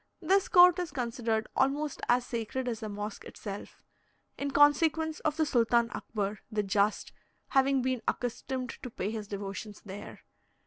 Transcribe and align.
This 0.19 0.47
court 0.47 0.79
is 0.79 0.89
considered 0.89 1.45
almost 1.55 2.01
as 2.09 2.25
sacred 2.25 2.67
as 2.67 2.79
the 2.79 2.89
mosque 2.89 3.23
itself, 3.23 3.83
in 4.35 4.49
consequence 4.49 5.19
of 5.19 5.37
the 5.37 5.45
Sultan 5.45 5.91
Akbar, 5.93 6.39
"the 6.51 6.63
just," 6.63 7.11
having 7.49 7.83
been 7.83 8.01
accustomed 8.07 8.71
to 8.81 8.89
pay 8.89 9.11
his 9.11 9.27
devotions 9.27 9.83
there. 9.85 10.21